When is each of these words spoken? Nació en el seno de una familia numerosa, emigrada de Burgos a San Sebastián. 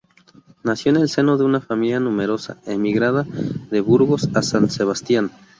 Nació 0.63 0.89
en 0.89 0.95
el 0.95 1.09
seno 1.09 1.37
de 1.37 1.43
una 1.43 1.61
familia 1.61 1.99
numerosa, 1.99 2.59
emigrada 2.65 3.23
de 3.69 3.81
Burgos 3.81 4.27
a 4.33 4.41
San 4.41 4.67
Sebastián. 4.71 5.29